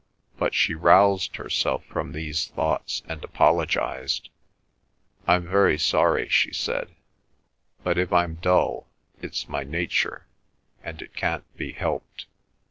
[0.39, 4.31] But she roused herself from these thoughts and apologised.
[5.27, 6.95] "I'm very sorry," she said,
[7.83, 8.87] "but if I'm dull,
[9.21, 10.25] it's my nature,
[10.83, 12.25] and it can't be helped."